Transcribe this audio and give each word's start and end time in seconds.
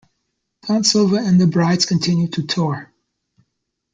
Dawn 0.65 0.83
Silva 0.83 1.17
and 1.17 1.39
The 1.39 1.45
Brides 1.45 1.85
continue 1.85 2.27
to 2.29 2.41
tour. 2.47 2.91